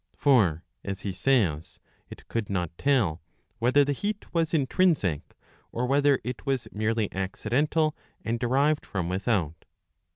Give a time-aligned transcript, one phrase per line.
[0.15, 3.21] For, as he says,* it could not tell
[3.59, 5.21] whether the heat was intrinsT c,
[5.71, 9.63] or whether I it was merely accidental and derived from without.